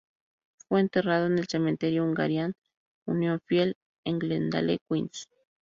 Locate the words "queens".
4.89-5.27